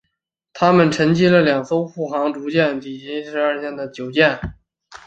[0.53, 4.19] 它们击沉了两艘护航驱逐舰以及船队十二艘中的九艘。